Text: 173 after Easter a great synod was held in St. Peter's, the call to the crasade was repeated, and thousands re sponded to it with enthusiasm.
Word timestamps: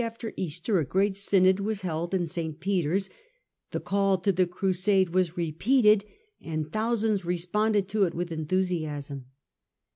173 0.01 0.29
after 0.33 0.41
Easter 0.43 0.79
a 0.79 0.83
great 0.83 1.15
synod 1.15 1.59
was 1.59 1.81
held 1.81 2.11
in 2.15 2.25
St. 2.25 2.59
Peter's, 2.59 3.07
the 3.69 3.79
call 3.79 4.17
to 4.17 4.31
the 4.31 4.47
crasade 4.47 5.09
was 5.11 5.37
repeated, 5.37 6.05
and 6.43 6.71
thousands 6.71 7.23
re 7.23 7.37
sponded 7.37 7.87
to 7.89 8.05
it 8.05 8.15
with 8.15 8.31
enthusiasm. 8.31 9.25